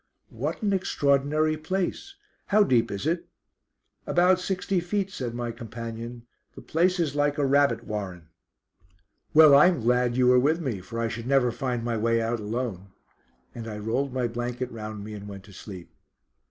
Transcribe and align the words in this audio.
"What 0.31 0.63
an 0.63 0.73
extraordinary 0.73 1.57
place; 1.57 2.15
how 2.47 2.63
deep 2.63 2.89
is 2.89 3.05
it?" 3.05 3.27
"About 4.07 4.39
sixty 4.39 4.79
feet," 4.79 5.11
said 5.11 5.35
my 5.35 5.51
companion. 5.51 6.25
"The 6.55 6.63
place 6.63 6.99
is 6.99 7.13
like 7.13 7.37
a 7.37 7.45
rabbit 7.45 7.83
warren." 7.83 8.29
"Well, 9.35 9.53
I'm 9.53 9.81
glad 9.81 10.17
you 10.17 10.31
are 10.31 10.39
with 10.39 10.59
me, 10.59 10.79
for 10.81 10.99
I 10.99 11.07
should 11.07 11.27
never 11.27 11.51
find 11.51 11.83
my 11.83 11.97
way 11.97 12.19
out 12.19 12.39
alone." 12.39 12.87
And 13.53 13.67
I 13.67 13.77
rolled 13.77 14.11
my 14.11 14.27
blanket 14.27 14.71
round 14.71 15.03
me 15.03 15.13
and 15.13 15.27
went 15.29 15.43
to 15.43 15.53
sleep. 15.53 15.91